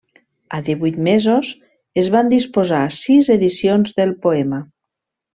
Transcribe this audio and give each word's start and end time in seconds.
A 0.59 0.59
divuit 0.69 0.95
mesos 1.07 1.49
es 2.03 2.09
van 2.15 2.31
disposar 2.31 2.79
sis 2.99 3.29
edicions 3.35 3.93
del 4.01 4.15
poema. 4.25 4.63